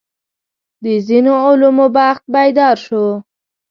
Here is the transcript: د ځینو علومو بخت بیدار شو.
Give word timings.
د 0.83 0.85
ځینو 1.07 1.33
علومو 1.45 1.87
بخت 1.95 2.23
بیدار 2.35 2.75
شو. 2.85 3.05